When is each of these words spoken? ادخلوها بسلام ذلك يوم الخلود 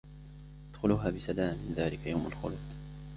ادخلوها 0.73 1.11
بسلام 1.11 1.57
ذلك 1.77 2.07
يوم 2.07 2.25
الخلود 2.27 2.73